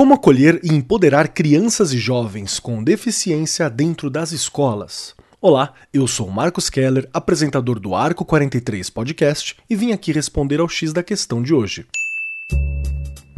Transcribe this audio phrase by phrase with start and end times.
[0.00, 5.14] Como acolher e empoderar crianças e jovens com deficiência dentro das escolas?
[5.42, 10.70] Olá, eu sou Marcos Keller, apresentador do Arco 43 Podcast, e vim aqui responder ao
[10.70, 11.84] X da questão de hoje.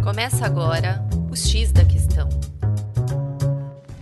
[0.04, 2.28] Começa agora o X da questão.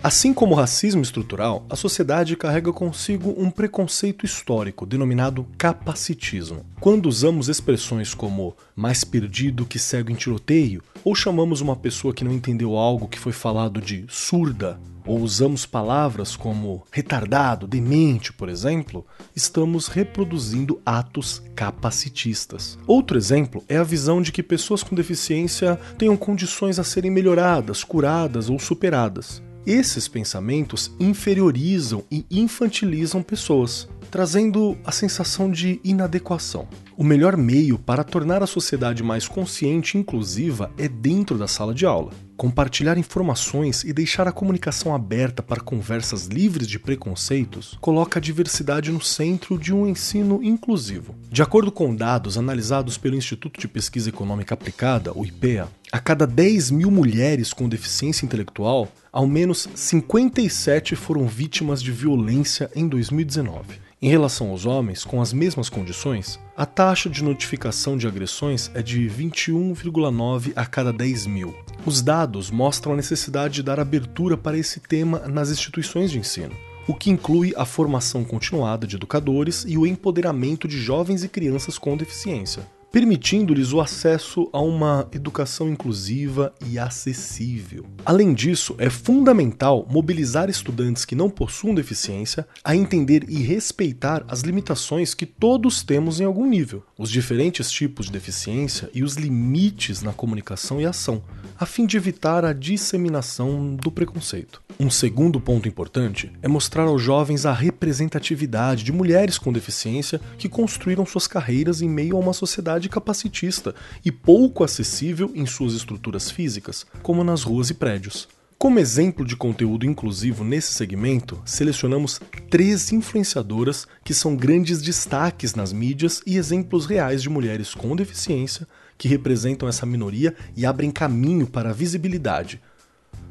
[0.02, 6.64] Assim como o racismo estrutural, a sociedade carrega consigo um preconceito histórico denominado capacitismo.
[6.80, 12.24] Quando usamos expressões como mais perdido que cego em tiroteio, ou chamamos uma pessoa que
[12.24, 18.48] não entendeu algo que foi falado de surda, ou usamos palavras como retardado, demente, por
[18.48, 22.78] exemplo, estamos reproduzindo atos capacitistas.
[22.86, 27.84] Outro exemplo é a visão de que pessoas com deficiência tenham condições a serem melhoradas,
[27.84, 29.42] curadas ou superadas.
[29.66, 36.66] Esses pensamentos inferiorizam e infantilizam pessoas, trazendo a sensação de inadequação.
[36.96, 41.74] O melhor meio para tornar a sociedade mais consciente e inclusiva é dentro da sala
[41.74, 42.10] de aula.
[42.38, 48.90] Compartilhar informações e deixar a comunicação aberta para conversas livres de preconceitos coloca a diversidade
[48.90, 51.14] no centro de um ensino inclusivo.
[51.30, 56.26] De acordo com dados analisados pelo Instituto de Pesquisa Econômica Aplicada, o IPEA, a cada
[56.26, 63.90] 10 mil mulheres com deficiência intelectual, ao menos 57 foram vítimas de violência em 2019.
[64.02, 68.82] Em relação aos homens com as mesmas condições, a taxa de notificação de agressões é
[68.82, 71.54] de 21,9 a cada 10 mil.
[71.84, 76.56] Os dados mostram a necessidade de dar abertura para esse tema nas instituições de ensino,
[76.86, 81.76] o que inclui a formação continuada de educadores e o empoderamento de jovens e crianças
[81.76, 87.86] com deficiência permitindo-lhes o acesso a uma educação inclusiva e acessível.
[88.04, 94.40] Além disso, é fundamental mobilizar estudantes que não possuam deficiência a entender e respeitar as
[94.40, 100.02] limitações que todos temos em algum nível, os diferentes tipos de deficiência e os limites
[100.02, 101.22] na comunicação e ação,
[101.60, 104.62] a fim de evitar a disseminação do preconceito.
[104.80, 110.48] Um segundo ponto importante é mostrar aos jovens a representatividade de mulheres com deficiência que
[110.48, 116.30] construíram suas carreiras em meio a uma sociedade capacitista e pouco acessível em suas estruturas
[116.30, 118.26] físicas, como nas ruas e prédios.
[118.62, 125.72] Como exemplo de conteúdo inclusivo nesse segmento, selecionamos três influenciadoras que são grandes destaques nas
[125.72, 131.46] mídias e exemplos reais de mulheres com deficiência que representam essa minoria e abrem caminho
[131.46, 132.60] para a visibilidade,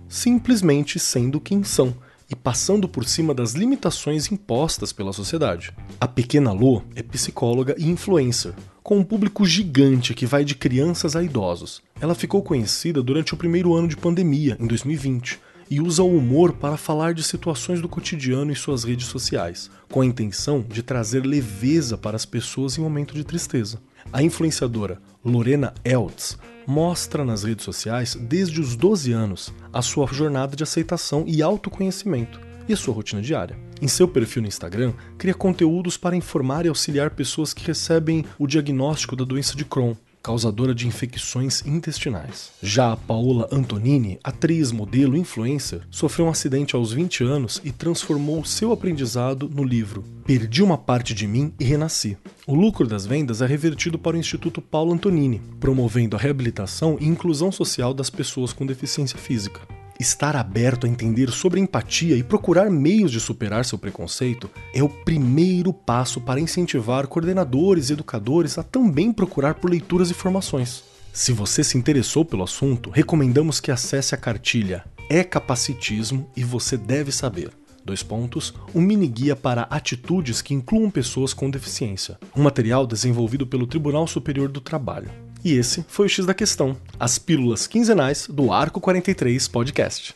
[0.08, 1.96] simplesmente sendo quem são
[2.28, 5.72] e passando por cima das limitações impostas pela sociedade.
[6.02, 11.16] A pequena Lô é psicóloga e influencer, com um público gigante que vai de crianças
[11.16, 11.82] a idosos.
[12.00, 16.54] Ela ficou conhecida durante o primeiro ano de pandemia, em 2020, e usa o humor
[16.54, 21.26] para falar de situações do cotidiano em suas redes sociais, com a intenção de trazer
[21.26, 23.80] leveza para as pessoas em momento de tristeza.
[24.12, 30.56] A influenciadora Lorena Eltz mostra nas redes sociais, desde os 12 anos, a sua jornada
[30.56, 33.58] de aceitação e autoconhecimento e a sua rotina diária.
[33.82, 38.48] Em seu perfil no Instagram, cria conteúdos para informar e auxiliar pessoas que recebem o
[38.48, 42.52] diagnóstico da doença de Crohn, causadora de infecções intestinais.
[42.62, 47.72] Já a Paola Antonini, atriz, modelo e influencer, sofreu um acidente aos 20 anos e
[47.72, 52.16] transformou seu aprendizado no livro Perdi uma parte de mim e renasci.
[52.46, 57.08] O lucro das vendas é revertido para o Instituto Paulo Antonini, promovendo a reabilitação e
[57.08, 59.79] inclusão social das pessoas com deficiência física.
[60.00, 64.88] Estar aberto a entender sobre empatia e procurar meios de superar seu preconceito é o
[64.88, 70.86] primeiro passo para incentivar coordenadores e educadores a também procurar por leituras e formações.
[71.12, 76.78] Se você se interessou pelo assunto, recomendamos que acesse a cartilha É Capacitismo e Você
[76.78, 77.52] Deve Saber.
[77.84, 82.18] Dois pontos, um mini guia para atitudes que incluam pessoas com deficiência.
[82.34, 85.12] Um material desenvolvido pelo Tribunal Superior do Trabalho.
[85.44, 90.16] E esse foi o X da Questão, as pílulas quinzenais do Arco 43 Podcast.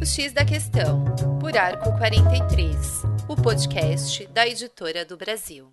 [0.00, 1.04] O X da Questão,
[1.38, 2.76] por Arco 43,
[3.28, 5.72] o podcast da editora do Brasil.